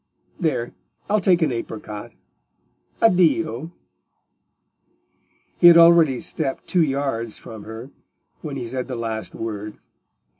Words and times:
There—I'll 0.39 1.21
take 1.21 1.43
an 1.43 1.51
apricot. 1.51 2.13
Addio!" 3.03 3.69
He 5.59 5.67
had 5.67 5.77
already 5.77 6.19
stepped 6.19 6.65
two 6.65 6.81
yards 6.81 7.37
from 7.37 7.65
her 7.65 7.91
when 8.41 8.55
he 8.57 8.65
said 8.65 8.87
the 8.87 8.95
last 8.95 9.35
word. 9.35 9.77